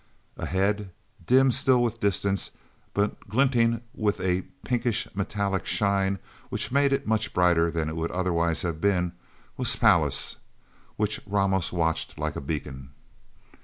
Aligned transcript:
Ahead, 0.35 0.89
dim 1.23 1.51
still 1.51 1.83
with 1.83 1.99
distance, 1.99 2.49
but 2.95 3.29
glinting 3.29 3.81
with 3.93 4.19
a 4.19 4.41
pinkish, 4.65 5.07
metallic 5.13 5.63
shine 5.67 6.17
which 6.49 6.71
made 6.71 6.91
it 6.91 7.05
much 7.05 7.33
brighter 7.35 7.69
than 7.69 7.87
it 7.87 7.95
would 7.95 8.09
otherwise 8.09 8.63
have 8.63 8.81
been, 8.81 9.11
was 9.57 9.75
Pallas, 9.75 10.37
which 10.95 11.21
Ramos 11.27 11.71
watched 11.71 12.17
like 12.17 12.35
a 12.35 12.41
beacon. 12.41 12.89